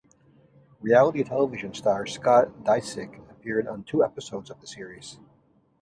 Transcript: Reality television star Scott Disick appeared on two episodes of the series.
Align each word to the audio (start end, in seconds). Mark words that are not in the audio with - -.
Reality 0.79 1.23
television 1.23 1.75
star 1.75 2.07
Scott 2.07 2.47
Disick 2.63 3.19
appeared 3.29 3.67
on 3.67 3.83
two 3.83 4.03
episodes 4.03 4.49
of 4.49 4.59
the 4.59 4.65
series. 4.65 5.19